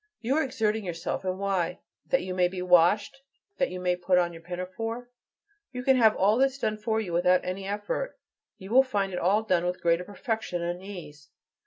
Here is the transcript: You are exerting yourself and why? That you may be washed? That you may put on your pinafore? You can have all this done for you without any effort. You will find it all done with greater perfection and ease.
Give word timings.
You 0.19 0.35
are 0.35 0.41
exerting 0.43 0.83
yourself 0.83 1.23
and 1.25 1.37
why? 1.37 1.77
That 2.07 2.23
you 2.23 2.33
may 2.33 2.47
be 2.47 2.63
washed? 2.63 3.21
That 3.59 3.69
you 3.69 3.79
may 3.79 3.95
put 3.95 4.17
on 4.17 4.33
your 4.33 4.41
pinafore? 4.41 5.11
You 5.71 5.83
can 5.83 5.95
have 5.95 6.15
all 6.15 6.37
this 6.39 6.57
done 6.57 6.77
for 6.79 6.99
you 6.99 7.13
without 7.13 7.45
any 7.45 7.67
effort. 7.67 8.17
You 8.57 8.71
will 8.71 8.81
find 8.81 9.13
it 9.13 9.19
all 9.19 9.43
done 9.43 9.63
with 9.63 9.79
greater 9.83 10.03
perfection 10.03 10.63
and 10.63 10.81
ease. 10.81 11.29